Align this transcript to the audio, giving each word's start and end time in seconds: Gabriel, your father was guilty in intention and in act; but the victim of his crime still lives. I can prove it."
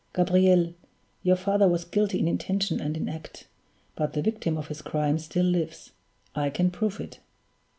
Gabriel, 0.13 0.73
your 1.21 1.35
father 1.35 1.67
was 1.67 1.85
guilty 1.85 2.17
in 2.17 2.27
intention 2.27 2.79
and 2.81 2.97
in 2.97 3.07
act; 3.07 3.45
but 3.95 4.13
the 4.13 4.21
victim 4.23 4.57
of 4.57 4.67
his 4.69 4.81
crime 4.81 5.19
still 5.19 5.45
lives. 5.45 5.91
I 6.33 6.49
can 6.49 6.71
prove 6.71 6.99
it." 6.99 7.19